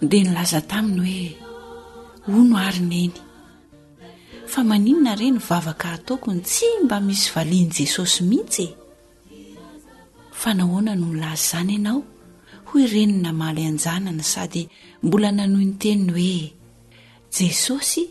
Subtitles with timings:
[0.00, 1.34] dia nilaza taminy
[2.26, 3.14] hoe ho no arina eny
[4.52, 8.74] fa maninona ire ny vavaka atokony tsy mba misy valian'i jesosy mihitsy e
[10.30, 12.00] fa nahoana no nilaza izany ianao
[12.68, 14.62] hoy renin namaly anjanana sady
[15.02, 16.38] mbola nanohi ny teniny hoe
[17.36, 18.02] jesosy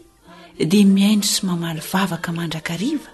[0.71, 3.09] dia miaindro sy mamaly vavaka mandrakariva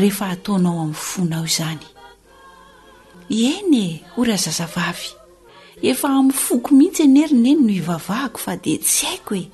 [0.00, 1.84] rehefa ataonao amin'ny fonao izany
[3.28, 5.19] eny e orazazavavy
[5.82, 9.44] efa amin'yfoko mihitsy eny erina eny no hivavahako fa dia tsy haiko e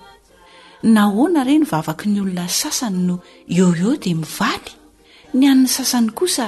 [0.95, 3.15] nahoana ireny vavaky ny olona sasany no
[3.57, 4.73] eo eo dia mivaly
[5.39, 6.47] ny an'ny sasany kosa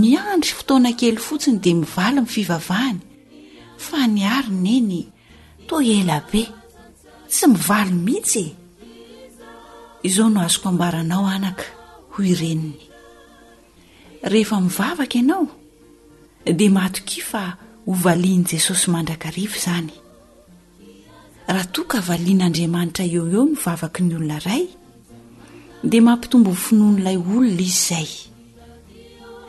[0.00, 3.00] miandry fotona kely fotsiny dia mivaly mi' fivavahany
[3.86, 5.00] fa ny arina eny
[5.68, 6.42] to elabe
[7.36, 8.54] sy mivaly mihitsy e.
[10.06, 11.66] izao no azoko ambaranao anaka
[12.14, 12.74] hoyreniny
[14.30, 15.46] rehefa mivavaka ianao
[16.58, 17.42] dia matoki fa
[17.90, 19.90] ho valian' jesosy mandrakarivo izany
[21.52, 24.64] raha toaka havalian'andriamanitra eo eo ny vavaky ny olona iray
[25.90, 28.08] dia mampitombo'ny finoan'ilay olona izay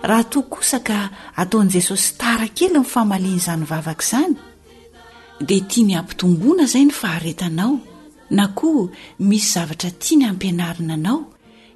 [0.09, 0.97] raha toka kosa ka
[1.41, 4.33] ataon'i jesosy tarakely mn'nyfahamalian' izany vavaka izany
[5.47, 7.73] dia tia ny ampitomgoana izay ny faharetanao
[8.37, 8.85] na koa
[9.29, 11.19] misy zavatra tiany ampianarina anao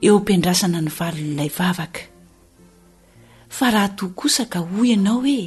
[0.06, 2.04] eo ampiandrasana ny valon'ilay vavaka
[3.58, 5.40] fa raha toka kosa ka hoy ianao hoe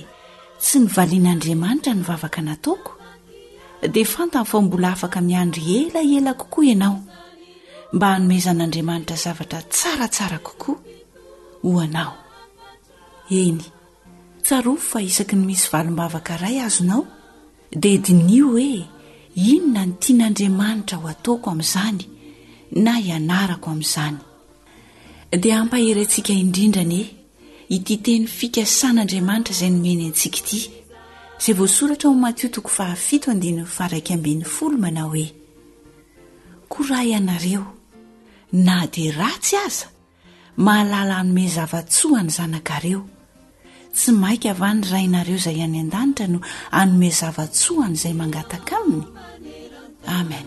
[0.63, 2.93] sy ny valian'andriamanitra nyvavaka nataoko
[3.93, 7.01] dia fantany fa mbola afaka miandry ela ela kokoa ianao
[7.93, 10.79] mba hanomezan'andriamanitra zavatra tsaratsara kokoa
[11.63, 12.15] hoanao
[13.31, 13.63] eny
[14.43, 17.07] tsarofo fa isaky ny misy valim-bavaka ray azonao
[17.71, 18.85] dia dinio hoe
[19.37, 22.03] inona ny tian'andriamanitra ho ataoko amin'izany
[22.85, 24.19] na hianarako amin'izany
[25.43, 27.05] dia ampaheryntsika indrindra ny e
[27.71, 30.61] ititeny fikasan'andriamanitra izay nomeny antsika ity
[31.41, 33.31] izay voasoratra onmatio toko fahafito
[33.77, 35.29] faraikyambn' folo manao hoe
[36.69, 37.65] kora ianareo
[38.53, 39.87] na dia ratsy aza
[40.57, 43.03] mahalala hanome zavatsohany zanakareo
[43.95, 46.41] tsy maika avany rainareo izay any an-danitra no
[46.71, 49.05] hanome zava-tsohan' izay mangataka aminy
[50.19, 50.47] amen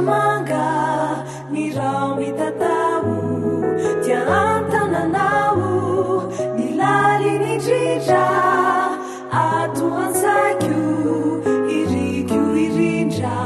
[0.01, 3.23] manga ni rao mitataho
[4.05, 6.23] tia antananaho
[6.57, 8.27] mi laliny indrindra
[9.47, 10.81] ato anzaikyo
[11.79, 13.37] irikyo irindra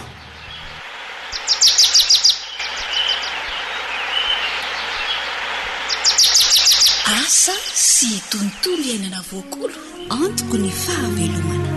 [7.24, 7.52] asa
[7.90, 9.74] sy tontolo iainana voankolo
[10.20, 11.76] antoko ny fahamelomana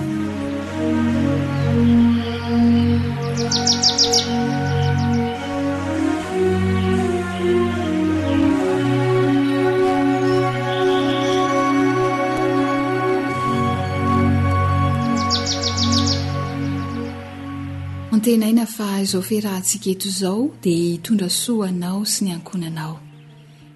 [19.01, 22.99] izao fe raha antsika eto izao dia hitondra soanao sy ny ankonanao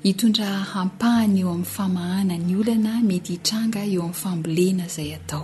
[0.04, 5.44] hitondra hampahany eo amin'ny famahana ny olana mety hitranga eo amin'ny fambolena izay atao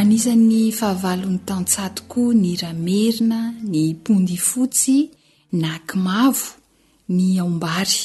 [0.00, 3.40] anisan'ny fahavalon'ny tantsatoko ny ramerina
[3.72, 4.96] ny mpondy fotsy
[5.60, 6.46] n akimavo
[7.14, 7.96] ny aombary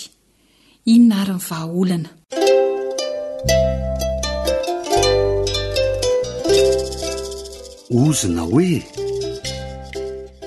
[0.93, 2.09] ino na aryn'ny vahaolana
[7.93, 8.81] ozina hoe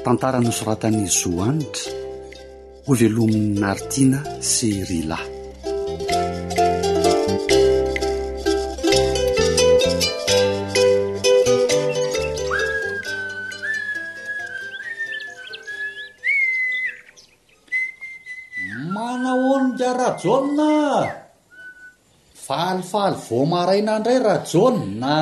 [0.05, 1.93] tantaranosoratani zoanitra
[2.89, 4.19] oe velomin'ny nartina
[4.51, 5.19] serila
[18.95, 20.69] manahonida rajonna
[22.47, 25.17] falifaly vo maraina ndray rajôna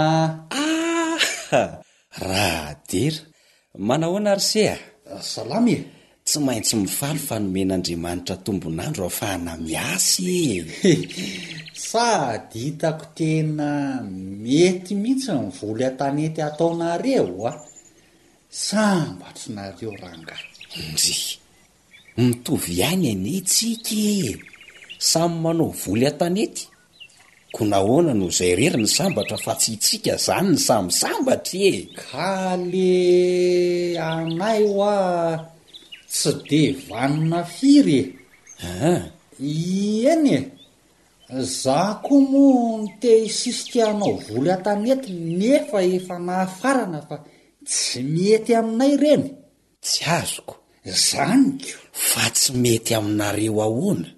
[2.20, 3.24] raha dera
[3.78, 4.76] mana hoanar sea
[5.12, 5.80] ah, salamy e
[6.28, 10.40] tsy maintsy mifaly fanomen'andriamanitra tombonandro raafahanamiasy
[10.90, 10.92] e
[11.88, 13.68] sady hitako tena
[14.42, 17.52] mety mihitsy ni voly a-tanety ataonareo a
[18.66, 20.42] sambatry nareo rangay
[20.80, 21.16] indre
[22.16, 24.40] mitovy any ane tsika e.
[25.10, 26.64] samy manao voly an-tanety
[27.58, 32.34] konahoana noh izay rery ny sambatra fa tsy hitsika zany ny sambisambatra e ka
[32.70, 32.90] le
[34.14, 35.00] anay ho a
[36.14, 38.00] tsy de vanina firy
[38.72, 38.72] e
[39.76, 40.40] ieny e
[41.62, 42.44] za koa mo
[42.80, 47.16] note isisitihanao volo an-tanety nefa efa nahafarana fa
[47.70, 49.26] tsy mety aminay reny
[49.84, 50.54] tsy azoko
[51.08, 54.10] zanyko fa tsy mety aminareo ahoana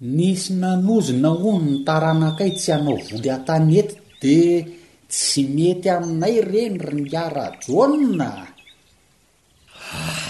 [0.00, 4.38] nisy nanozona ono nytaranakay tsy anao voly a-tanety di
[5.12, 8.30] tsy mety aminay renyr nyara jôna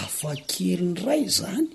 [0.05, 1.67] afa kelyny ray zany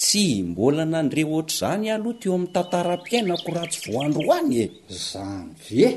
[0.00, 4.66] tsy mbola nandreo ohatra zany ahaloha ty eo amin'ny tantaram-piainako ratsy voandro oany e
[5.10, 5.88] zany ve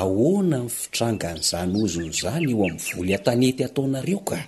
[0.00, 4.38] ahoana mny fitrangan'izanozony zany eo amin'ny voly an-tanety ataonareo ka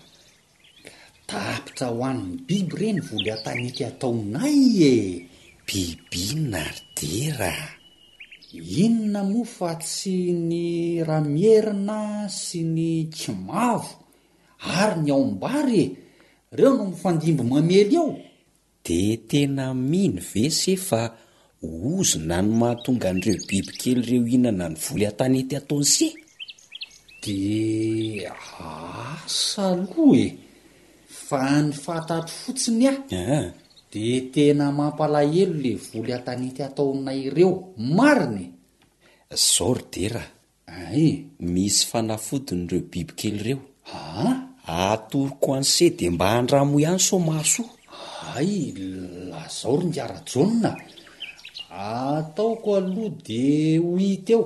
[1.30, 4.58] tapitra ho ann'ny biby ireny ny voly an-tanety ataonay
[4.92, 4.96] e
[5.68, 7.52] bibynna ry dera
[8.84, 10.16] inona moa fa tsy
[10.48, 10.62] ny
[11.08, 12.00] ramierina
[12.42, 13.90] sy ny kimavo
[14.80, 15.92] ary ny aombary e
[16.52, 18.06] ireo no mifandimby mamely aho
[18.84, 21.02] dia tena mino vese fa
[21.68, 25.96] ozona ny mahatonga an'ireo biby kely ireo hihinana ny voly an-tanety ataony s
[27.22, 27.36] di
[28.32, 30.26] asa aloa e
[31.28, 33.52] fa ny fatatro fotsiny ahy
[33.90, 37.50] dia tena mampalahelo le voly a-tanety hataona ireo
[37.96, 38.46] marinye
[39.44, 40.24] zao ry dera
[40.82, 41.02] ay
[41.52, 43.58] misy fanafodin' ireo biby kely reo
[43.98, 44.30] aa
[44.86, 47.62] atoryko anse dea mba handramo ihany somaso
[48.38, 48.52] ay
[49.32, 50.70] lazao ry ndiara-jonna
[51.92, 54.42] ataoko aloha dia ho hit eo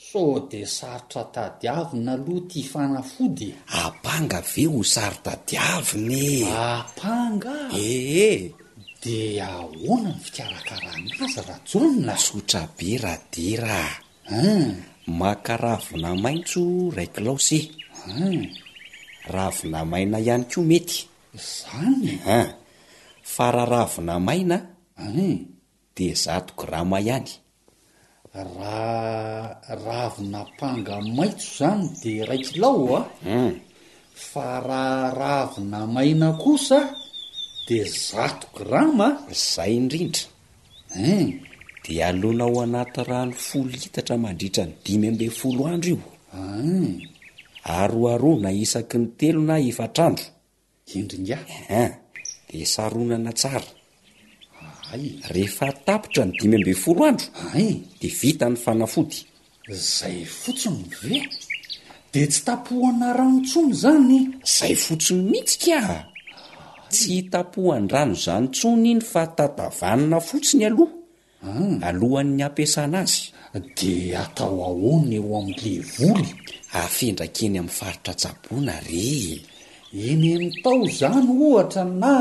[0.00, 3.48] so de sarotra tadiavina aloha ti fanafody
[3.82, 7.76] apanga veo sarotadiavinyapanga e?
[7.92, 8.40] eeh
[9.02, 9.18] de
[9.50, 13.78] ahona ny fitarakarahanazy rahasonona sotra be radera
[14.30, 14.72] hmm.
[15.20, 16.60] makaravona maitso
[16.96, 17.58] rayklaose
[18.06, 18.42] hmm.
[19.34, 20.98] ravona maina ihany ko mety
[21.56, 22.38] zanya
[23.34, 24.56] faraharavona maina
[25.00, 25.36] hmm.
[25.96, 27.32] de zato gramaihany
[28.34, 33.04] raa ravina panga maitso zany de raikylao a ah.
[33.24, 33.52] hmm.
[34.30, 36.78] fa raha ravina maina kosa
[37.68, 39.08] de zato grama
[39.54, 40.24] zay indrindra
[41.84, 46.06] de alona ao anaty rany folo hitatra mandritra ny dimy ambe folo andro io
[47.80, 50.24] aroarona isaky ny telo na efatrandro
[50.98, 51.42] indringah
[52.50, 53.68] de saronana tsara
[55.30, 57.68] rehefa tapitra ny dimy mben foroandro ay
[58.00, 59.20] dia vita ny fanafody
[59.72, 61.18] zay fotsiny ve
[62.12, 64.16] dia tsy tapohana ranontsony izany
[64.48, 65.82] izay fotsiny mihitsy ka
[66.92, 70.92] tsy tapohan-drano izany tsony iny fa tatavanana fotsiny aloha
[71.50, 71.88] ah.
[71.88, 73.22] alohan'ny ampiasana azy
[73.78, 76.30] dia atao ahona eo amin'ny levoly
[76.82, 79.08] afendrakeny amin'ny faritra tsaboana re
[79.92, 82.12] eny nitao zany ohatra na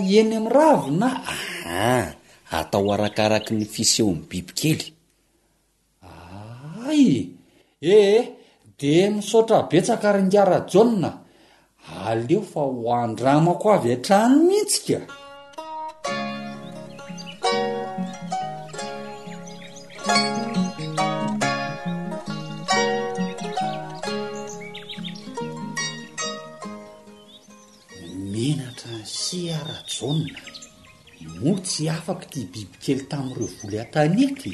[0.00, 2.14] eny amiravy na ahah
[2.50, 4.94] atao arakaraky ny fiseo ny bibikely
[6.88, 7.28] ay
[7.80, 8.18] ehe
[8.80, 11.10] de misaotra betsaka ryngara jona
[12.08, 14.98] aleo fa hoandramako avy atrano mihitsika
[31.88, 34.52] afaka ty bibikely tamin'ireo volo an-taniaky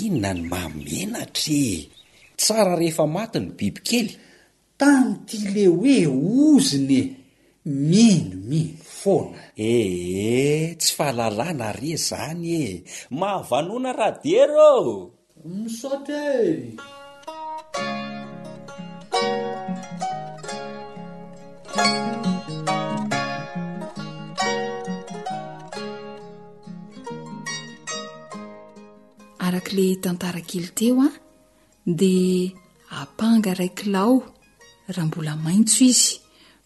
[0.00, 1.90] inona ny mamenatra e
[2.40, 4.10] tsara rehefa matiny bibikely
[4.80, 7.02] tany ty le hoe oziny e
[7.90, 12.64] minomino foana ee eh, tsy fahalalàna re zany e
[13.20, 14.74] mahavanoana rahade rô
[15.52, 16.60] misotra en
[29.76, 31.08] ley tantarakily teo a
[32.00, 32.14] de
[33.02, 34.12] apanga raikylao
[34.94, 36.10] raha mbola maintso izy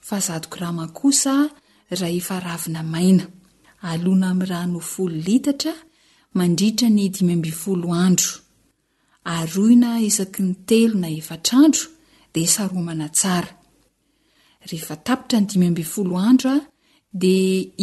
[0.07, 1.33] fa zadoko raha makosa
[1.99, 3.25] raha efa ravina maina
[3.91, 5.73] alona amin'y rano folo litatra
[6.39, 8.33] mandritra ny dimy ambi folo andro
[9.35, 11.83] aroina isaky ny telo na efatr'andro
[12.35, 13.51] de saromana tsara
[14.71, 16.61] rehefa tapitra ny dimy ambifolo andro a
[17.23, 17.37] de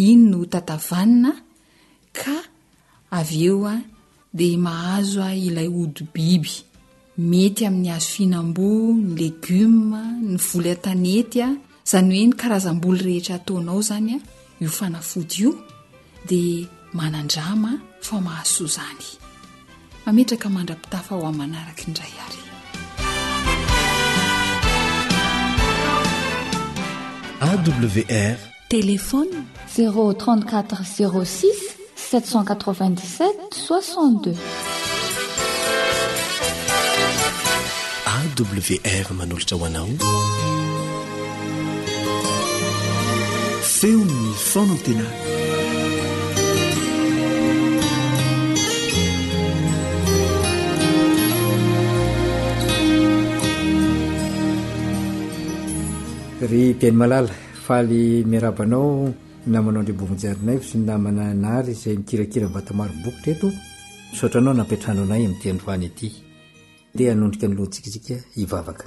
[0.10, 1.32] iny no tatavanina
[2.20, 2.36] ka
[3.20, 3.75] avy eo a
[4.36, 6.54] dia mahazo a ilay ody biby
[7.32, 11.50] mety amin'ny hazo finamboa ny legioma ny voly an-tanety a
[11.88, 14.20] izany hoe ny karazam-boly rehetra hataonao zany a
[14.62, 15.51] io fanafody io
[16.30, 17.72] dia manandrama
[18.08, 19.08] fa mahasoa izany
[20.06, 22.44] mametraka mandra-pitafa ho ain manaraka indray aryy
[27.51, 28.38] awr
[28.75, 29.39] telefona
[29.74, 31.56] z34 z6x
[32.12, 34.38] st8i7 62
[38.16, 39.90] awr manolotra hoanao
[43.78, 45.08] feonny fonantena
[56.54, 57.36] ry teny malala
[57.68, 58.92] faly miarabanao
[59.54, 63.48] namanao ndrbojarinaysy namana nahary zay mikirakira nvatamarobokytraeto
[64.20, 66.08] saotra anao napitrano anay ami'ityandroany ty
[66.96, 68.08] di anondrika nylohantsiksik
[68.44, 68.86] ivavaka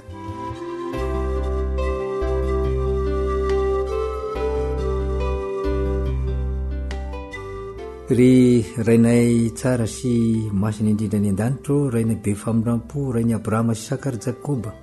[9.93, 10.17] sy
[10.63, 14.73] masiny indrindra ny an-danitro rainay bef mrampo rainy abrahama sy sakary jakoba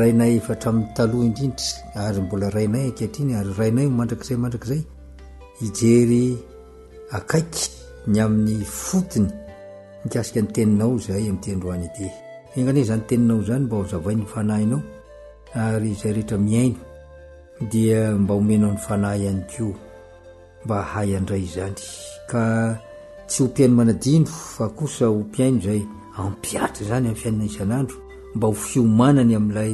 [0.00, 4.82] rainay efatrami'ytaloha indrinta ary mbola rainay akehtrny ary rainay mandrakzay mandrakazay
[5.60, 6.36] ijery
[7.10, 7.70] akaiky
[8.06, 9.28] ny amin'ny fotony
[10.04, 12.06] mikasika ny teninao zay ami'teandroany te
[12.56, 14.82] engany zany teninao zany mba hozavainny fanahyinao
[15.54, 16.76] ary zay rehetra miaino
[17.70, 19.72] dia mba homenao ny fanahy ihany ko
[20.64, 21.80] mba hay andray zany
[22.30, 22.42] ka
[23.28, 25.82] tsy hompiaino manadino fa kosa ho mpiaino zay
[26.18, 27.96] ampiatra zany am'ny fiainana isanandro
[28.34, 29.72] mba ho fiomanany ami'lay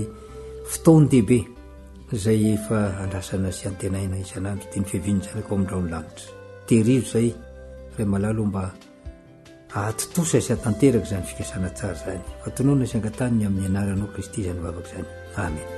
[0.70, 1.38] fotaony dehibe
[2.16, 6.36] zay efa andrasana syantenaina isanandro teany fiaviana zany koo amindrao nylanitra
[6.68, 7.28] teriro zay
[7.98, 8.72] ray malalo mba
[9.74, 15.68] ahatotosa sa-tanteraka zany fikasana tsara zany fatonoana syangatanny amin'ny anaranaao kristy zany vavaka zany amen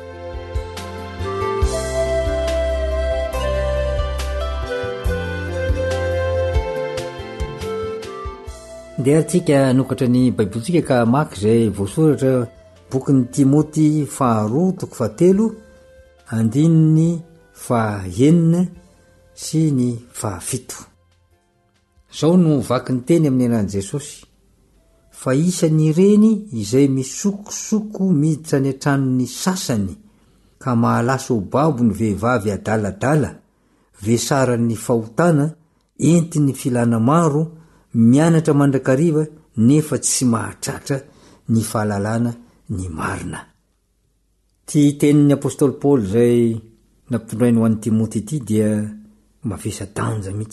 [9.00, 12.46] nde atskaanokatra ny baibolitsika ka maky zay voasoratra
[12.92, 13.86] bokyny timoty
[14.16, 15.54] faharoa toko fahatelo
[16.38, 17.08] andini'ny
[17.66, 18.60] fahahenina
[19.42, 19.88] sy ny
[20.20, 20.80] fahafio
[22.18, 24.18] zao no vaky ny teny amin'ny anany jesosy
[25.20, 29.94] fa isany reny izay misokosoko miditra any antrano ny sasany
[30.62, 33.30] ka mahalasa ho babo ny vehivavy adaladala
[34.04, 35.46] vesara'ny fahotana
[36.10, 37.42] entin'ny filana maro
[38.10, 39.22] mianatra mandrakariva
[39.66, 40.98] nefa tsy mahatratra
[41.52, 42.30] ny fahalalana
[42.76, 43.40] ny marina
[44.66, 46.60] teny apstlypaoly zay
[47.10, 48.64] namrin ytmy di a
[49.46, 50.44] rahamitatoizany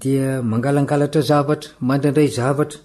[0.01, 2.79] dia mangalangalatra zavatra mandrandray zavatra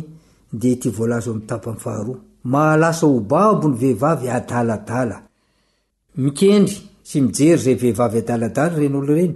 [0.62, 2.14] de t volazoamtapfaharo
[2.54, 5.16] mhlas obabo ny vehivavy adaladaendy
[7.10, 9.36] jeyayvehivvy dda reny oloreny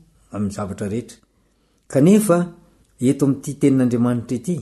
[0.35, 2.39] ami'nyzavatra rehetra
[3.01, 4.55] e etoam'ty tenin'andriamanitra ity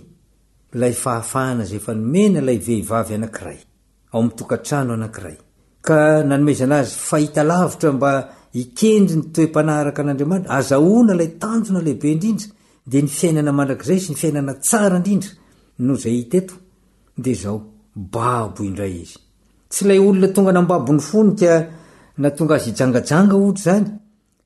[0.81, 3.59] lay fahafahana zay fa nomena lay vehivavy anakiray
[4.13, 5.37] ao mtokantrano anakiray
[5.85, 5.87] k
[6.29, 8.11] nanomezana azy fahita lavitra mba
[8.61, 12.47] ikendry ny toepanaraka n'andriamanitra azaona lay tanjona lehibe indrindra
[12.89, 15.31] d ny fiainana manrakzay sy ny fiainana tsara indrindra
[15.85, 18.97] noo zay ieooabo day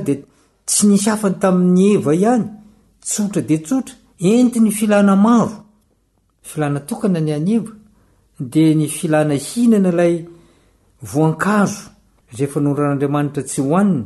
[0.08, 0.14] de
[0.68, 2.44] tsy nisy afany tami'ny eva ihany
[3.08, 3.94] tsotra de tsotra
[4.30, 5.54] enti ny filana maro
[6.48, 7.70] filana tokany ny any eva
[8.40, 10.24] de ny filana hinana ilay
[11.12, 11.90] voankazo
[12.34, 14.02] ayefa noran'andriamanitra tsy hoanny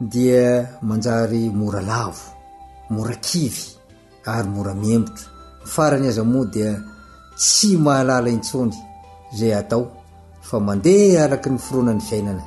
[0.00, 2.20] dia manjary mora lavo
[2.90, 3.64] mora kivy
[4.26, 5.22] ary mora miembota
[5.64, 6.70] mifarany aza moa dia
[7.40, 8.74] tsy mahalala intsony
[9.38, 9.84] zay atao
[10.48, 12.44] fa mandea araky ny foroanany fiainana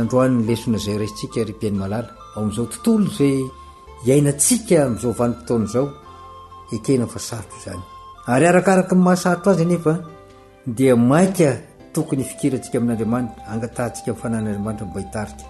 [0.00, 3.36] androanyny lesona zay rasintsika rempiainy malala o am'izao tontolo zay
[4.06, 5.86] iainatsika am'izao vanim-potona zao
[6.74, 7.82] ekena fa sarotro zany
[8.32, 9.92] ary arakaraky ny mahasarotro azy anefa
[10.76, 11.56] dia maika
[11.94, 15.44] tokony ifikiry antsika amin'andriamanitra agatantsika amy fanan'andriamanitra mba hitarika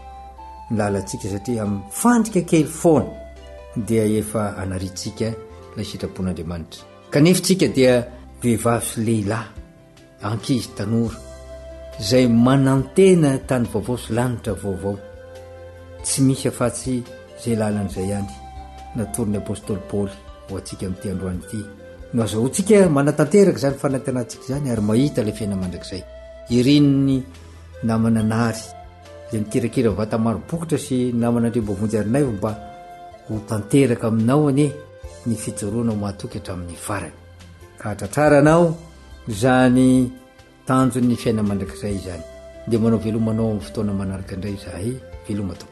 [0.71, 3.07] nylalatsika satria amfandrika akely foana
[3.89, 5.33] dia efa anaritsika
[5.77, 8.05] lay sitrapon'andriamanitra kanefintsika dia
[8.43, 9.49] vehivavy sy lehilahy
[10.23, 11.17] ankizy tanora
[12.11, 14.99] zay manantena tany vaovao sylanitra vaovao
[16.05, 17.03] tsy misy ahafatsy
[17.45, 18.33] zay lalan'izay any
[18.97, 20.15] natorin'ny apôstôly paôly
[20.49, 21.78] ho antsika ami'ity androanyity
[22.15, 26.03] nazahotsika manatanteraka zany fanatenanik zany arymahitala fiainamandrakzay
[26.57, 27.17] irinny
[27.85, 28.55] namananay
[29.31, 32.55] a mikirakiraatmaobokotra sy namnadrmboy ainayma
[33.29, 34.67] honteraka ainao any
[35.27, 36.75] ny fioronao mahatoky hatra amin'ny
[37.91, 40.11] aranyhharaanzany
[40.69, 42.25] tanjony fiainamandrakzay zany
[42.71, 44.83] de manao velomanao aminy fotona manaraka ndray zah
[45.29, 45.67] velomato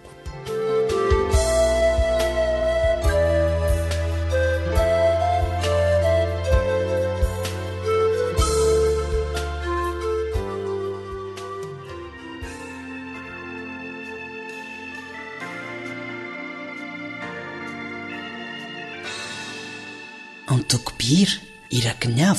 [21.14, 21.31] ir
[21.71, 22.38] iraknav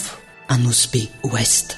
[0.53, 1.77] an usbi west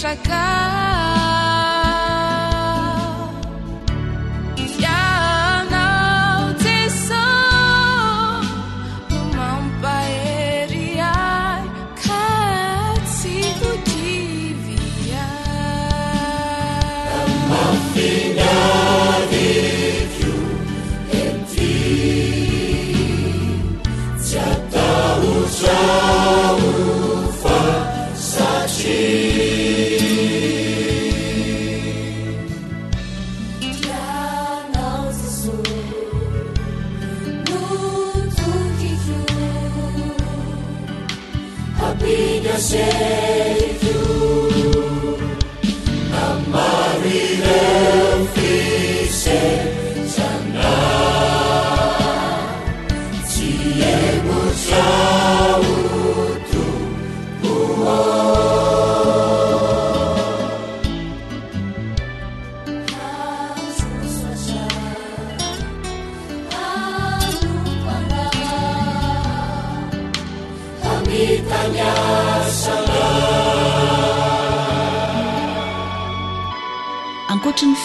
[0.00, 1.57] شكا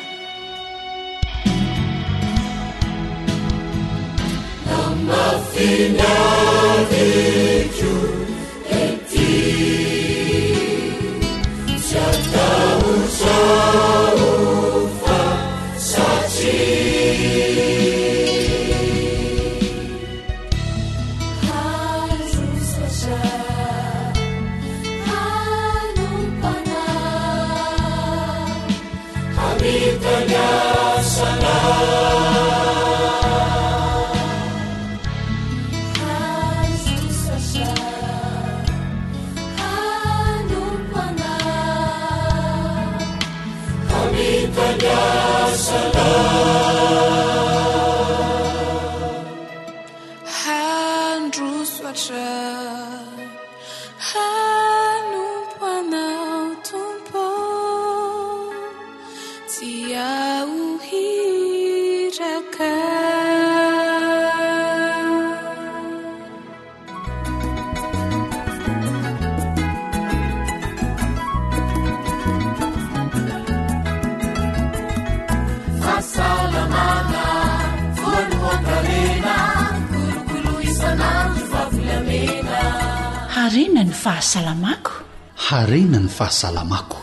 [84.03, 86.95] fahasaaakoharena ny fahasalamako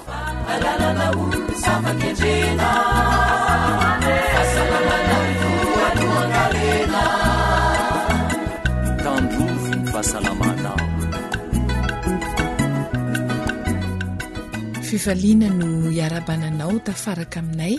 [14.81, 17.77] fivaliana no iarabananao tafaraka aminay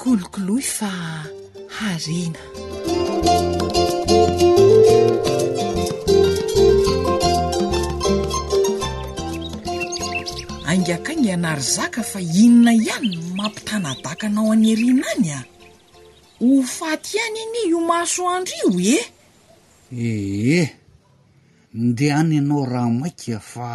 [0.01, 0.91] kolokoloy fa
[1.79, 2.43] harina
[10.83, 15.39] g akaingy anary zaka fa inona ihany mampitanadakanao any harina any a
[16.39, 18.97] ho faty ihany iny io mahasoandr io e
[20.07, 20.69] eeh
[21.83, 23.67] ndeha any ianao raha maink fa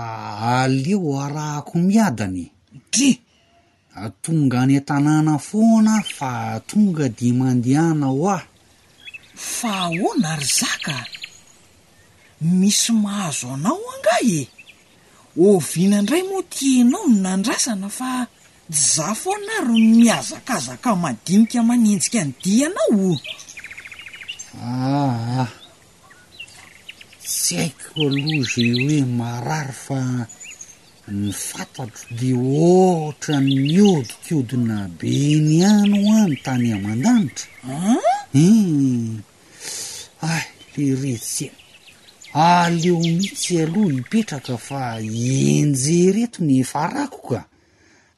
[0.60, 2.44] aleo arahako miadany
[2.92, 3.08] de
[4.04, 8.42] atonga any a-tanàna foana fa atonga di mandehana ho ah
[9.56, 10.96] fa ao nary zaka
[12.58, 14.40] misy mahazo anao anga e
[15.36, 18.32] o vina indray moa tianao no nandrasana fa ty
[18.94, 23.10] za fo anaro miazakazaka madinika manenjika ny ti anao
[24.62, 25.48] aah ah.
[27.24, 29.98] tsy haiko aloha zay hoe marary fa
[31.20, 32.28] ny fantatro de
[32.72, 37.48] ohatramiodikodina beny any a no tany aman-danitra
[38.46, 38.48] u
[40.30, 40.32] a
[40.74, 41.52] le retsy a
[42.40, 47.40] aleo mihitsy aloha hipetraka fa enjereto ny farakoka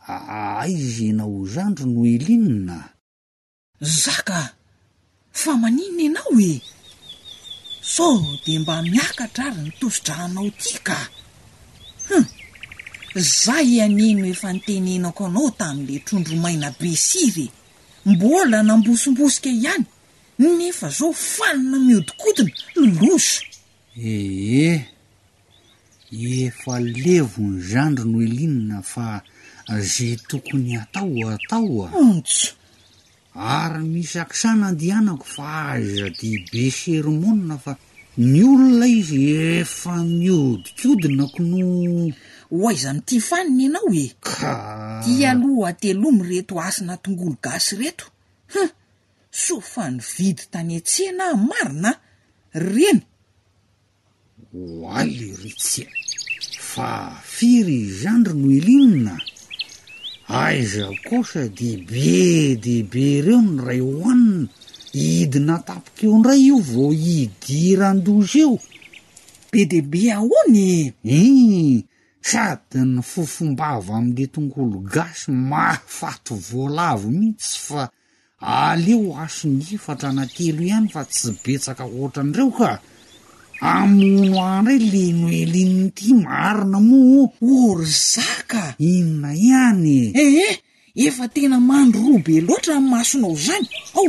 [0.07, 2.79] aizy ienao zandro no elinina
[3.81, 4.41] za ka
[5.33, 6.61] fa manina anao e
[7.95, 12.25] sao de mba miakatra ary nytosodrahanao ty kahum
[13.15, 17.53] za ianeno efa notenenako anao tamin'la trondromaina besiry e
[18.07, 19.85] mbola nambosimbosika ihany
[20.59, 23.41] nefa zao fanina mihodikodina nyloso
[24.01, 24.81] ehheh
[26.11, 29.21] efa levonny zandro no elinina fa
[29.81, 32.53] zay tokony atao atao a ontso
[33.35, 37.77] ary misakisana andehanako fa aza deibe serimona fa
[38.19, 39.21] ny olona izy
[39.61, 41.61] efa miodikodinako no
[42.51, 44.55] hoaiza nytifaniny ianao eka
[45.05, 48.07] ti aloha atelohmy reto asina tongolo gasy reto
[48.55, 48.61] ha
[49.45, 51.91] sofa ny vidy tany atseana marina
[52.55, 53.01] reny
[54.53, 55.87] oally rytsya
[56.59, 59.15] fa firy izandro no elinina
[60.41, 64.49] aiza kosa de be deibe reo ny ray hoanina
[64.93, 68.55] idina tapoka eo ndray io vao idirandozy eo
[69.53, 71.17] be deibe ahoanye u
[72.31, 77.83] sady ny fofombava amle tongolo gasy mafato voalavo mihitsy fa
[78.41, 82.71] aleo asiny ifatra na telo ihany fa tsy betsaka oatranireo ka
[83.61, 87.01] amono andray leno elinnyity marina mo
[87.41, 90.13] ory zaka inona ihany e?
[90.25, 90.59] ehe eh,
[91.07, 94.07] efa tena mandro roa be loatra n'ny masonao zany ao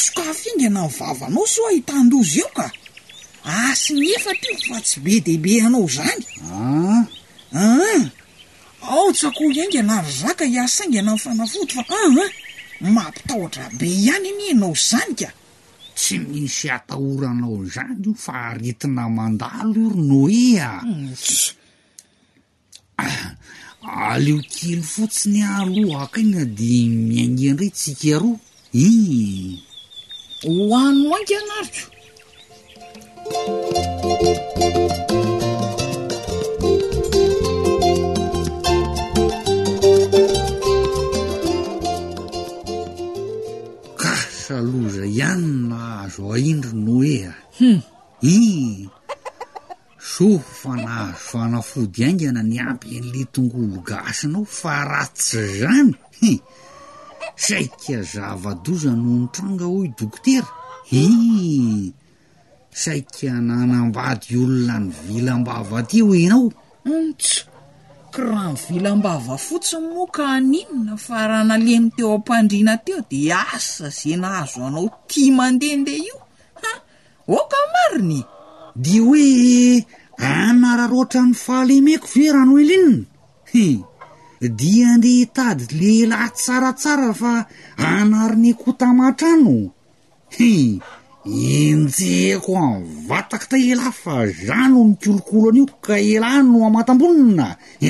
[0.00, 2.66] sokafy ainga na nyvavanao soa hitandozy eo ka
[3.68, 7.02] asiny efatriofa tsy be deibe anao zany a ah.
[7.54, 8.02] a ah,
[8.92, 12.30] ao tsakoh ainga na ry zaka hiasaingana ifanafoty fa aa ah,
[12.96, 15.28] mampitahotra be ihany any anao zany ka
[15.98, 20.78] tsy misy atahoranao zany io fa aretina mandalo o ro no ia
[23.82, 28.38] aleo ah, kely fotsiny aloa akaina di miangeandray tsika aro
[28.86, 29.58] i
[30.44, 31.90] hoanoankanaritro
[44.02, 47.82] kasaloza ihanina azo aindro noe a hu hmm.
[48.22, 48.88] i
[50.16, 55.90] soho fanahzo anafodyaingana ny amby an'le tongolo gasinao fa ratsy zany
[56.30, 56.32] e
[57.46, 60.48] saika zava-doza no nytranga ho dokotera
[61.00, 61.04] i
[62.82, 66.48] saika nanambady olona ny vilambava ty o inao
[66.88, 67.44] ntso
[68.12, 74.60] krano vilam-bava fotsiny moka aninona fa raha nalemi teo ampandrina teo de asa zay nahazo
[74.68, 76.16] anao tia mandehandeh io
[76.70, 76.72] a
[77.36, 78.20] ooka mariny
[78.84, 79.26] de hoe
[80.30, 83.08] anara roatra ny fahalemeko verano elinina
[83.52, 83.66] he
[84.60, 87.32] dia ndeha hitady lelahy tsaratsara fa
[87.88, 89.56] anari ny kotamatrano
[90.36, 90.50] he
[91.28, 94.14] injehako an'vataka ta ela fa
[94.48, 97.88] zano nikolokolo anyio ka ela no amatambolina e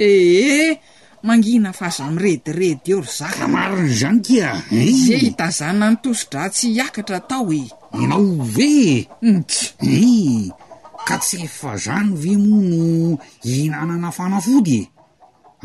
[0.00, 0.72] eh,
[1.26, 7.52] mangina faaza miretirety eo ry za marin' zany kia ze hitazana nytosodra tsy hiakatra atao
[7.58, 7.62] e
[8.00, 9.04] inaovee
[9.84, 10.50] e
[11.06, 12.84] ka tsy efa zano ve moa no
[13.44, 14.86] hihinanana fanafody e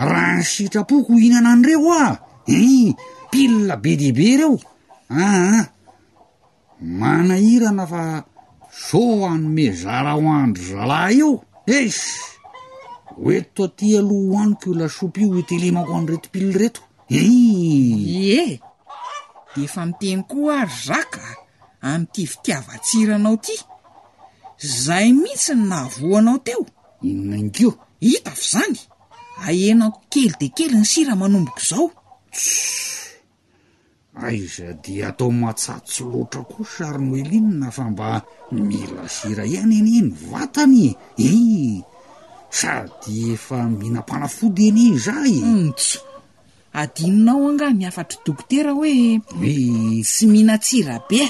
[0.09, 2.19] raha ny sitrapoko hihinana an'ireo a
[2.55, 2.91] en
[3.31, 4.53] pile be deibe reo
[5.15, 5.65] aa ah, ah.
[6.85, 8.03] manahirana fa
[8.69, 11.29] so anome zara hoandro zalahy io
[11.65, 11.97] ef
[13.17, 18.59] hoeto to ty aloha hoaniko o lasopy io etelemako ano retopilireto i eh
[19.55, 21.25] de efa miteny koa zaka
[21.91, 23.53] am''ity fitiavatsiranao ty
[24.85, 26.63] zay mihitsy ny naavoanao teo
[27.03, 27.71] nnkeo
[28.01, 28.77] hita fa zany
[29.45, 31.85] ahenao kely de kely ny sira manomboko zao
[34.15, 38.23] aiza di atao matsaotsy loatra ko sary no elina fa mba
[38.55, 41.29] mila sira ihany eny ny vatany i
[42.49, 45.99] sady efa mihina mpanafody eny ny za mm, eontso
[46.81, 48.93] adininao angah miafatra dokotera hoe
[50.11, 51.21] sy mihina tsira be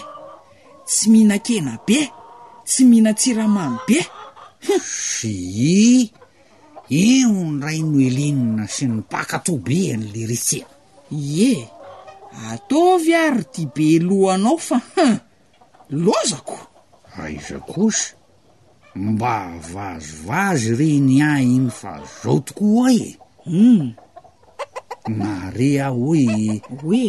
[0.95, 1.99] sy mihina kena be
[2.71, 3.99] sy mihina tsiramamo be
[4.81, 6.09] syi
[7.01, 10.67] eo ny ray no elinina sy ny pakatobe an'la resea
[11.09, 11.74] iye
[12.43, 15.07] ataovy ary di be lohanao fa hu
[16.05, 16.59] lozako
[17.23, 18.13] aizakosa
[18.95, 19.35] mba
[19.73, 23.13] vazovazy reny ah iny fa zao tokoa a e
[23.49, 23.87] um
[25.19, 27.01] nare ah hoe hoe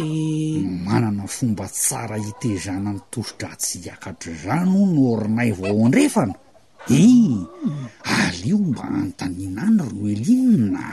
[0.85, 6.33] manana fomba tsara hitezana ny tosodra tsy hiakatra zano noornay vaoo andrefana
[6.89, 7.03] e
[8.15, 10.83] alio mba anontaninany ro no elinina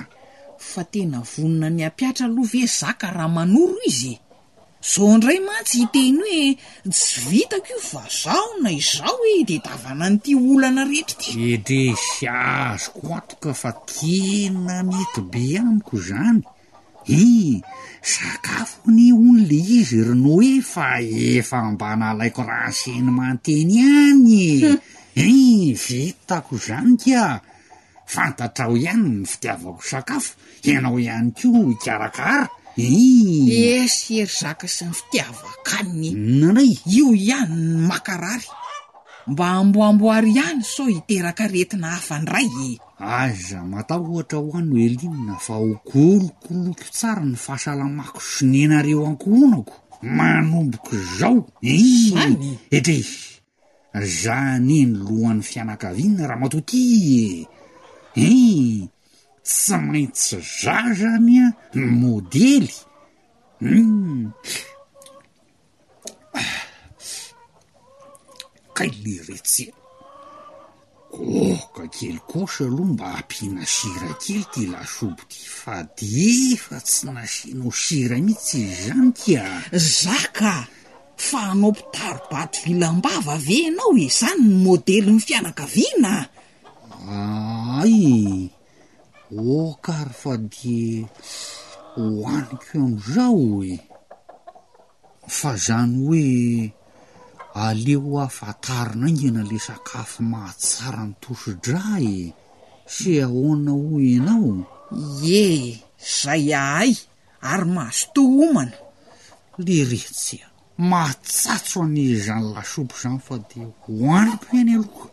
[0.58, 4.14] fa tena vonona ny ampiatra loha ve zaka raha manoro izye
[4.84, 10.32] zao ndray mantsy iteny hoe tsy vitako io va zahona izao hoe de tavana nyiti
[10.48, 16.42] olana rehetra ty ede syazoko atoka fa tiena mety be aniko zany
[17.08, 17.24] i
[18.12, 20.86] sakafo ny ono le izy rono hoe fa
[21.36, 24.50] efa mbana laiko raha nseny manteny anye
[25.40, 27.22] i vitako zany ka
[28.12, 30.30] fantatra aho ihany ny fitiavako sakafo
[30.68, 32.46] ianao ihany ko ikarakara
[32.78, 36.10] ee sery zaka sy ny fitiavaa kaniny
[36.40, 38.46] naray io ihany ny makarary
[39.30, 42.70] mba amboamboary ihany so hiteraka retina hafand ray e?
[43.18, 49.74] aza matao ohatra hoany no elinna fa ho kolokoloko tsara ny fahasalamako sy nenareo ankohonako
[50.16, 51.38] manomboka zao
[51.72, 52.46] eany
[52.76, 53.10] etra yz
[54.24, 56.82] zaneny lohan'ny fianakavina raha matoty
[57.18, 57.22] e
[58.18, 58.88] e
[59.44, 62.72] tsy maintsy za zany a ny modely
[63.60, 64.32] u hmm.
[68.76, 69.72] kay le retsea
[71.12, 78.16] koka kely kosa aloha mba ampiana sira kely ty lasobo ty fadyefa tsy nasinao sira
[78.24, 79.44] mihitsy izy zany kia
[80.00, 80.52] za ka
[81.26, 86.14] fa anao mpitarobaty vilam-bava ave anao e zany ny modely ny fianakaviana
[87.84, 87.98] ay
[89.38, 91.06] okary fa de
[91.96, 93.74] hoaniko amizao e
[95.26, 96.72] fa zany hoe
[97.64, 102.18] aleo aafatarina ingana le sakafo mahatsaranytosodra e
[102.86, 104.50] sy ahona ho anao
[105.22, 105.82] yee
[106.22, 106.90] zay ahay
[107.50, 108.76] ary mahasotoomana
[109.64, 110.48] le retsy a
[110.90, 115.06] mahtsatso an'izy zany lasopo zany fa de hoaniko hany aloka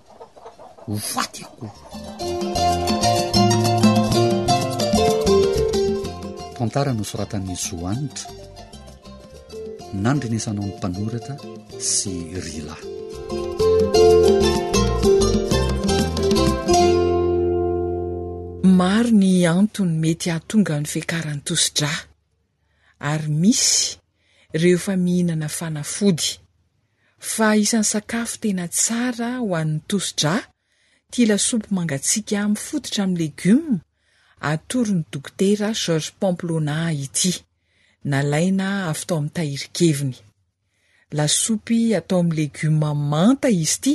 [0.86, 2.61] hofatyakoa
[6.62, 8.30] fantara no soratan'ny zoanitra
[10.04, 11.34] nanodrinesanao ny mpanorata
[11.90, 12.76] sy rila
[18.80, 21.90] maro ny antony mety ahatonga ny fihakaran'ny tosodra
[23.12, 23.80] ary misy
[24.62, 26.28] reho fa mihinana fanafody
[27.34, 30.34] fa isany sakafo tena tsara ho an'ny tosodra
[31.12, 33.78] tialasopo mangatsiaka amin'ny fototra amin'ny legiomma
[34.42, 37.32] atorony dokotera george pomplona ity
[38.12, 40.16] nalaina afytao ami'ny tahirikeviny
[41.18, 43.94] lasopy atao amin'ny legioma manta izy ity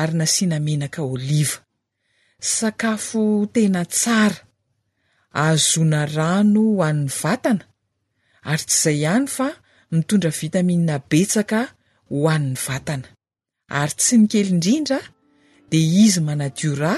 [0.00, 1.56] ary nasianamenaka oliva
[2.56, 3.22] sakafo
[3.54, 4.38] tena tsara
[5.42, 7.64] ahazona rano ho any vatana
[8.50, 9.48] ary tsy izay ihany fa
[9.96, 11.60] mitondra vitaminna betsaka
[12.10, 13.06] ho an'ny vatana
[13.80, 14.98] ary tsy nikely indrindra
[15.70, 16.94] dia izy manadiora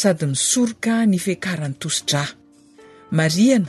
[0.00, 2.22] sady misoroka ny fekarany toso-dra
[3.18, 3.68] mariana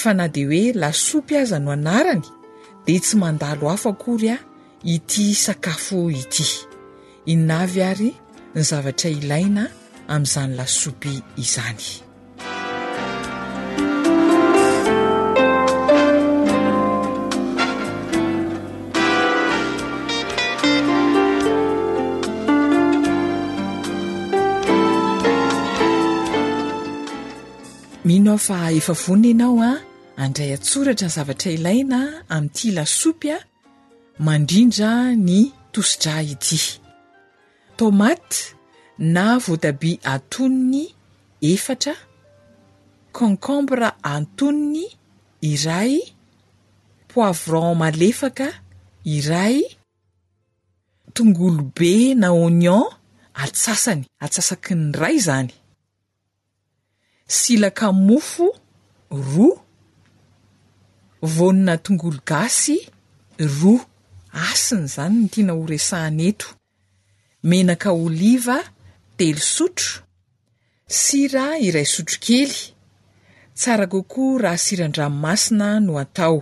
[0.00, 2.24] fa na dia hoe lasopy aza no anarany
[2.86, 4.36] dia tsy mandalo hafo akory a
[4.94, 6.46] ity sakafo ity
[7.34, 8.10] inavy ary
[8.54, 9.64] ny zavatra ilaina
[10.12, 11.86] amin'izany lasopy izany
[28.04, 29.76] mino ah fa efa vona ianao a ah?
[30.24, 31.98] andray atsoratra ny zavatra ilaina
[32.34, 33.42] amin'iti lasopya ah?
[34.26, 34.90] mandrindra
[35.28, 35.40] ny
[35.72, 36.58] tosdra iti
[37.78, 38.40] tomate
[39.14, 40.84] na voatabi antoniny
[41.52, 41.94] efatra
[43.18, 44.86] concombre atoniny
[45.50, 45.92] iray
[47.10, 48.48] poivron malefaka
[49.16, 49.56] iray
[51.14, 51.90] tongolo be
[52.20, 52.84] na onion
[53.42, 55.54] atsasany atsasakyny ray zany
[57.38, 58.46] silaka mofo
[59.32, 59.58] roa
[61.36, 62.76] vonona tongolo gasy
[63.60, 63.84] roa
[64.48, 66.48] asiny zany ny tiana horesahana eto
[67.50, 68.58] menaka oliva
[69.18, 69.90] telosotro
[71.00, 72.58] sira iray sotrokely
[73.58, 76.38] tsara kokoa raha siran-dranomasina no atao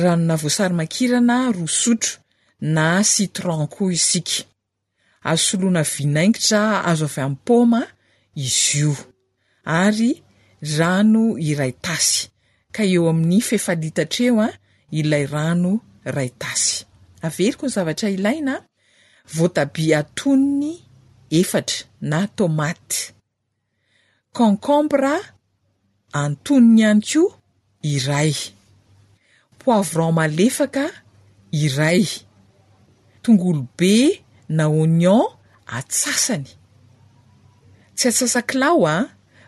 [0.00, 2.14] ranona voasarymakirana roa sotro
[2.74, 4.36] na sitranko isika
[5.32, 7.80] asoloana vinaingitra azo avy amin'ny poma
[8.44, 8.94] izy io
[9.64, 10.22] ary
[10.78, 12.28] rano iray tasy
[12.74, 14.54] ka eo amin'ny fefalitatra eo a ah,
[14.98, 15.72] ilay rano
[16.14, 16.76] ray tasy
[17.26, 18.54] averiko ny zavatra ilaina
[19.36, 20.70] voatabi atonony
[21.38, 21.78] efatra
[22.10, 23.00] na tomaty
[24.36, 25.14] concombra
[26.22, 27.22] antonony hanyko
[27.94, 28.32] iray
[29.60, 30.84] poivran malefaka
[31.64, 32.02] iray
[33.22, 33.94] tongolobe
[34.56, 35.22] na ognion
[35.76, 36.50] atsasany
[37.96, 39.02] tsy atsasakilao a ah,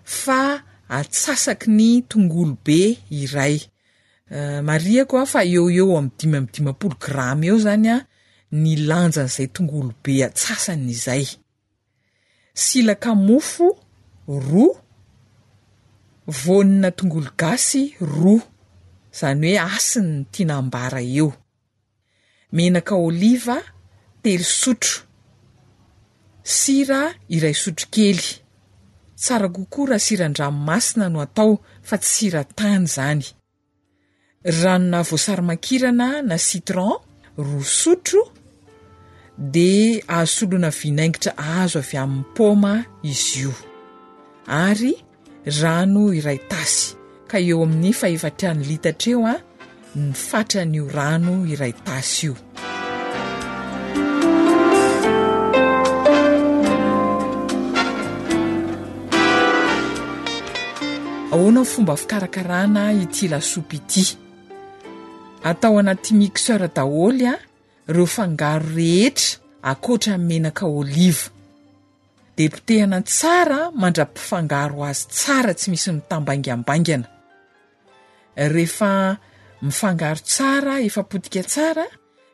[0.05, 3.57] fa atsasaky ny tongolo be iray
[4.31, 7.97] euh, mariako a fa eo eo amny dima midimapolo grama eo zany a
[8.63, 11.25] ny lanjan'izay tongolo be atsasanyizay
[12.63, 13.67] silaka mofo
[14.47, 14.79] roa
[16.45, 17.83] vonina tongolo gasy
[18.17, 18.45] roa
[19.21, 21.31] zany hoe asinyny tiana ambara eo
[22.53, 23.57] menaka oliva
[24.23, 25.01] telo sotro
[26.57, 27.01] sira
[27.37, 28.43] iray sotrokely
[29.25, 31.53] sara kokora sirandranomasina no atao
[31.89, 33.27] fa tsy sirantany zany
[34.61, 36.95] ranona voasarymakirana na citron
[37.49, 38.22] rosotro
[39.55, 39.70] di
[40.14, 42.75] ahasolona vinaingitra azo avy amin'ny paoma
[43.12, 43.55] izy io
[44.66, 44.93] ary
[45.61, 46.83] rano iray tasy
[47.31, 49.35] ka eo amin'ny faefatrihany litatra eo a
[50.07, 52.35] nyfatry an'io rano iray tasy io
[61.35, 64.05] ahoana fomba fikarakarana iti lasopyiti
[65.45, 67.35] atao anaty mixeur daholy a
[67.89, 69.39] reo fangaro rehetra
[69.70, 71.30] akoatra menaka oliva
[72.37, 77.09] de mpitehina tsara mandrapifangaro azy tsara tsy misy mitambangambaingana
[78.37, 79.16] rehefa
[79.62, 81.85] mifangaro tsara efapotika tsara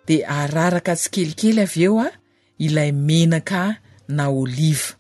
[0.07, 2.09] dea araraka tsikelikely avy eo a
[2.59, 4.93] ilay menaka na oliva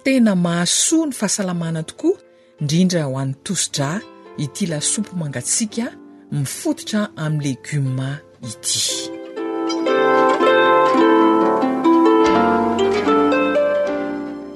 [0.03, 2.17] tena mahasoa ny fahasalamana tokoa
[2.61, 3.89] indrindra ho an'y tosdra
[4.43, 5.85] ity lasopo mangatsiaka
[6.35, 8.09] mifototra amin'ny legioma
[8.51, 8.79] ity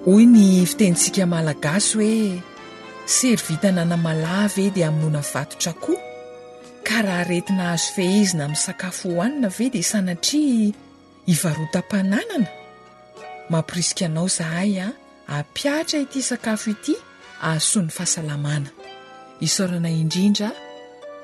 [0.05, 2.50] hoy ny fitentsika malagasy hoe
[3.11, 5.99] sery vitana namala ve di ami'noana vatotra koha
[6.87, 10.71] ka raha reti nahazo fehizina amin'ny sakafo hohanina ve dia sanatria
[11.29, 12.45] hivarotam-pananana
[13.51, 14.93] mampirisikaanao zahay a ah.
[15.39, 16.93] ampiatra ity sakafo ity
[17.47, 18.69] ahasoan'ny fahasalamana
[19.47, 20.49] isorana indrindra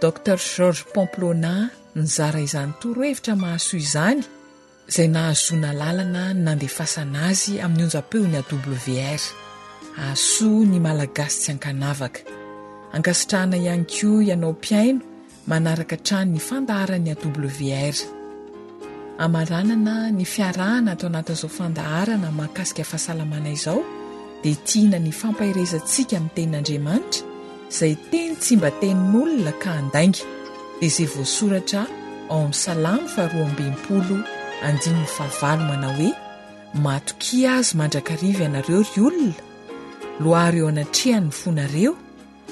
[0.04, 1.54] docter georges pomplona
[2.00, 4.22] nyzara izany toro hevitra mahasoa izany
[4.90, 8.44] izay nahazoana lalana nandeafasan'a azy amin'ny onjapeony a
[8.76, 9.28] wr
[10.12, 12.20] asoa ny malagasi tsy ankanavaka
[12.96, 15.02] ankasitrahana ihany ko ianao mpiaino
[15.50, 17.98] manaraka trano ny fandaharany a wr
[19.26, 23.80] amaranana ny fiarahna ato anatin'izao fandaharana mahakasika fahasalamana izao
[24.44, 27.20] dia tihana ny fampahirezantsika min'ny tenin'andriamanitra
[27.74, 30.22] izay teny tsy mba tenin'olona ka handainga
[30.80, 31.82] dia izay voasoratra
[32.34, 33.20] ao amin'nysalamo fh
[34.68, 36.12] andnny ahavamana hoe
[36.86, 39.36] matoki azy mandrakariva ianareo ry olona
[40.20, 41.96] loharo eo anatrihany ny fonareo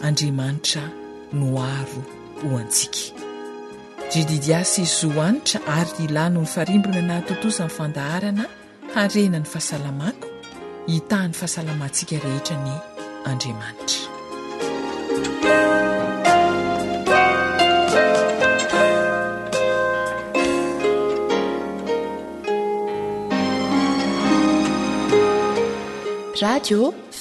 [0.01, 0.83] andriamanitra
[1.33, 1.99] noaro
[2.43, 2.99] hoantsika
[4.13, 8.45] jididiasy izooanitra ary ylayno ny farimbona naytontosany fandaharana
[8.95, 10.27] harenany fahasalamako
[10.87, 12.71] hitahin'ny fahasalamantsika rehetra ny
[13.29, 14.09] andriamanitra
[26.41, 26.93] radio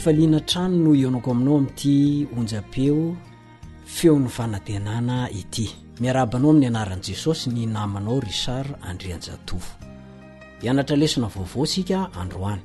[0.00, 3.16] ifaliana trano no ianako aminao amin'nty onja-peo
[3.96, 5.66] feon'ny fanatenana ity
[6.00, 9.74] miarabanao amin'ny anaran'i jesosy ny namanao ricard andrianjatofo
[10.64, 12.62] ianatra lesina vaovao sika androany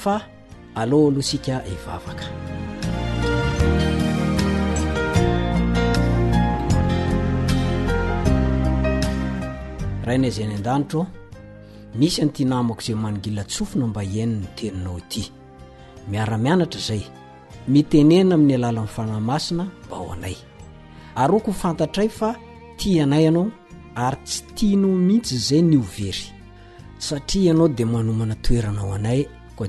[0.00, 0.16] fa
[0.74, 2.26] aloaloha sika ivavaka
[10.04, 11.06] rahainayizay any an-danitra ao
[12.00, 15.24] misy an'ityhnamako izay manongila tsofinao mba iainiy no teninao ity
[16.10, 17.02] miaramianatra zay
[17.68, 20.34] mitenena amin'ny alala fanamasina mba hoanay
[21.16, 22.30] ary okofantatray fa
[22.80, 23.48] tianay anao
[24.04, 26.12] ary tsy tinoo mihintsyzay nery
[27.34, 29.22] ai anao de manomana toeana hoanay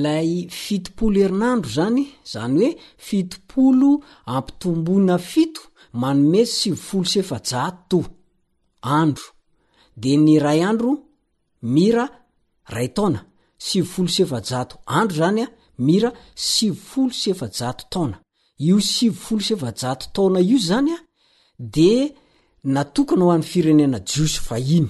[0.04, 0.28] lay
[0.62, 2.70] fitopolo herinandro zany zany hoe
[3.06, 3.90] fitopolo
[4.34, 5.62] ampitomboana fito
[6.00, 8.00] manomesy sivifolo sefa-jato
[9.00, 9.26] andro
[10.02, 10.90] de ny ray andro
[11.74, 12.04] mira
[12.74, 13.20] ray taona
[13.66, 15.48] sivifolo efjao andro zany a
[15.86, 16.10] mira
[16.50, 18.22] sivifolo
[18.58, 19.52] io siflosj
[20.14, 20.98] taona io zany a
[21.58, 22.14] de
[22.72, 24.88] natokona ho any firenena jiosy fa iny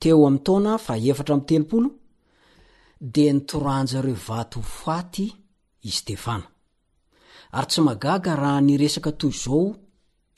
[0.00, 1.86] teo am'taona faefatra mteool
[3.14, 5.24] dea nitoranjareo vat faty
[5.88, 6.46] i stefana
[7.56, 9.64] ary tsy magaga raha nyresaka toy zao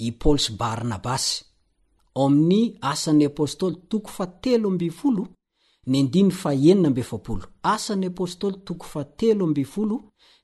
[0.07, 1.31] i paly sy barnabasy
[2.25, 2.61] omin'ny
[2.93, 4.59] asan'ny apôstoly toko fateoe
[7.75, 9.05] asan'ny apôstly toofae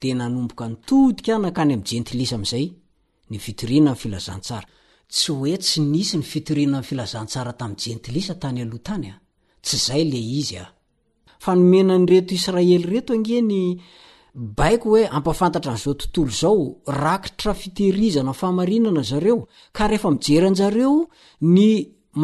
[0.00, 2.66] de namboka ntodika nakany am jentilis mzay
[3.30, 4.64] ny vitrina afilazansar
[5.18, 8.56] sy isy nyinstestynyye neoeletoaeyio
[15.18, 19.38] epafantara anzao tontolo zaoakitra fiterizana faainana zareo
[19.74, 21.08] arehefa mijeranjareo
[21.40, 21.66] ny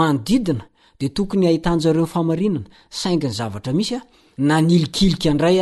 [0.06, 0.64] andidina
[1.00, 4.00] de tokony aitnjareofaannaaingny zavtra misya
[4.48, 5.60] nanilikilikaday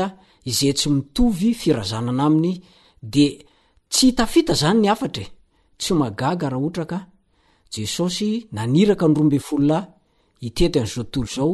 [0.48, 2.52] izay tsy mitovy firazanana aminy
[3.02, 3.26] de
[3.92, 5.28] tsy itafita zany ny afatra e
[5.80, 6.98] tsy magaga raha otra ka
[7.72, 9.84] jesosy naniraka nroambe foloay
[10.46, 11.52] itetyn'zao ttolo zao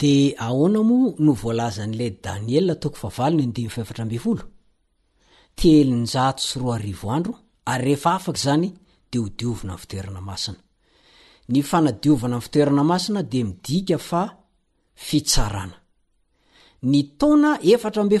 [0.00, 4.44] de ahona mo no volazan'le daniel toko favalony dietrabe folo
[5.58, 7.32] telnjato sy ro arioandro
[7.72, 8.68] aryreefa afak zany
[9.10, 10.60] de odiovina y fitoerana masina
[11.52, 14.22] ny fanadiovna y fitoerana masina de midika fa
[15.06, 15.76] fitsrana
[16.90, 18.16] ny tona etrabe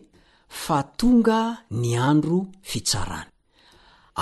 [0.62, 1.40] fa tonga
[1.80, 2.38] ny andro
[2.70, 3.28] fitsarany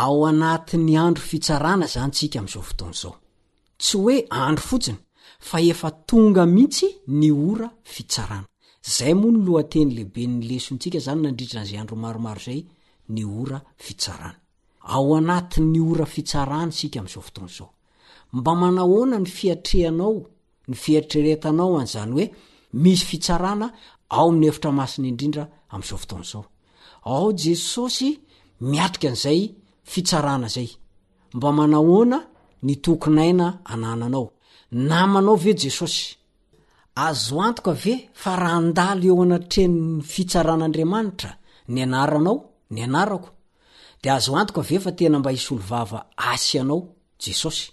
[0.04, 3.14] ao anati'ny andro fitsarana zany sika am'zao fotoan zao
[3.82, 4.14] tsy hoe
[4.44, 4.98] andro fotsiny
[5.48, 8.46] fa efa tonga mihitsy ny ora fitsarana
[8.96, 12.60] zay moa ny lohateny lehibeny leso ntsika zany nandritran'zay andro maromaro zay
[13.14, 14.36] ny ora fitsarana
[14.94, 17.68] ao anat'ny ora fitsarana sika am'zao fotoanzao
[18.36, 20.14] mba manahona ny fiatrehanao
[20.70, 22.30] yfieitreretnaoaznyeiyeoiarianayaaoe
[36.96, 41.30] esozo antok ae fa rahandalo eo anatrenny fitsaran'andriamanitra
[41.68, 42.34] ny anaranao
[42.70, 43.28] ny anarako
[44.02, 46.00] de azo antoko ave fa tena mba isy olo vava
[46.32, 46.80] asi anao
[47.24, 47.66] jesosy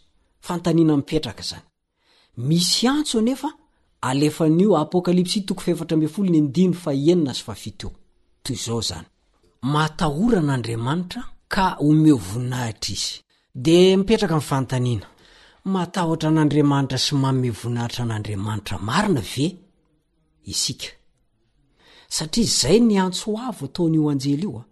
[0.47, 1.66] fantaniana mipetraka zany
[2.37, 3.49] misy antso nefa
[4.01, 5.55] alefan'ioapôkalps to
[8.79, 8.91] f
[9.73, 11.23] matahora n'andriamanitra
[11.53, 13.21] ka omevoninahitra izy
[13.55, 15.07] de mipetraka fantanina
[15.73, 19.47] matahtra an'andriamanitra sy mame voninahitra an'andriamanitra marina ve
[22.15, 24.63] satria zay ny antso avo ataon'io anjely io a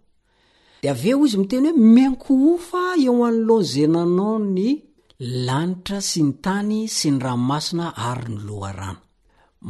[0.82, 4.85] de aveo izy miteny hoe manko ofa e an'lo zenanao ny
[5.18, 9.00] lanitra sy ny tany sy ny ranomasina ary ny loharano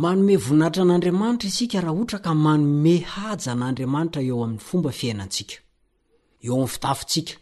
[0.02, 5.54] manome vonahitra an'andriamanitra isika raha otra ka manome hajan'andriamanitra eo amin'ny fomba fiainantsika
[6.46, 7.34] eo am'y fitaftsika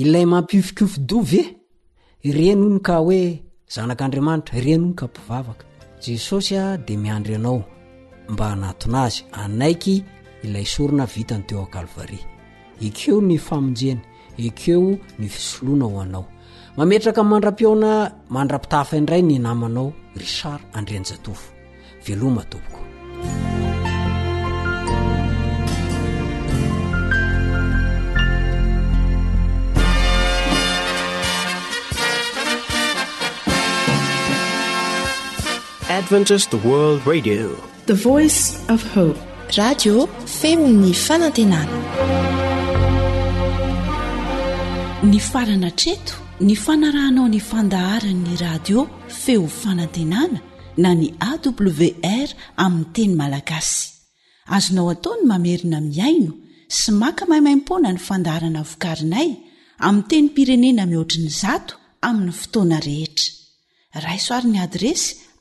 [0.00, 1.54] ilay mampiofikofi dovy e
[2.28, 3.22] ireno ony ka hoe
[3.74, 5.64] zanak'andriamanitra reno ono ka mpivavaka
[6.04, 7.60] jesosy a de miandry anao
[8.32, 9.94] mba anaton' azy anaiky
[10.44, 12.18] ilay sorona vita ny teo akalvari
[12.86, 14.00] ekeo ny famonjena
[14.48, 14.86] ekeo
[15.18, 16.26] ny fisoloana ho anao
[16.76, 17.90] mametraka mandra-pioona
[18.34, 19.88] mandrapitafa indray ny namanao
[20.20, 21.46] ricard andrenjatofo
[22.06, 22.81] veloma topoko
[37.86, 37.94] d
[40.40, 41.66] femny faantenaa
[45.10, 46.14] ny farana treto
[46.46, 48.80] ny fanarahnao nyfandaharanyny radio
[49.22, 50.38] feo fanantenana
[50.82, 52.28] na ny awr
[52.64, 53.80] aminy teny malagasy
[54.56, 56.32] azonao ataony mamerina miaino
[56.76, 59.28] sy maka mahaimaimpona ny fandaharana vokarinay
[59.86, 61.74] ami teny pirenena mihoatriny zato
[62.08, 63.28] amin'ny fotoana rehetra
[64.06, 65.10] raisoarn'ny adresy